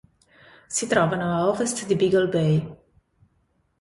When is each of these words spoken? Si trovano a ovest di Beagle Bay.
Si 0.67 0.87
trovano 0.87 1.25
a 1.31 1.47
ovest 1.47 1.85
di 1.85 1.93
Beagle 1.95 2.27
Bay. 2.27 2.75